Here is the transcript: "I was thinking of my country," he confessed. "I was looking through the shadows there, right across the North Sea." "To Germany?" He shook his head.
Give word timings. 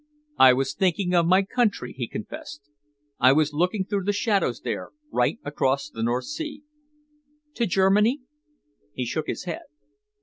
"I 0.39 0.53
was 0.53 0.73
thinking 0.73 1.13
of 1.13 1.27
my 1.27 1.43
country," 1.43 1.93
he 1.95 2.07
confessed. 2.07 2.71
"I 3.19 3.33
was 3.33 3.53
looking 3.53 3.85
through 3.85 4.05
the 4.05 4.13
shadows 4.13 4.61
there, 4.61 4.89
right 5.11 5.37
across 5.45 5.91
the 5.91 6.01
North 6.01 6.25
Sea." 6.25 6.63
"To 7.53 7.67
Germany?" 7.67 8.21
He 8.93 9.05
shook 9.05 9.27
his 9.27 9.43
head. 9.43 9.61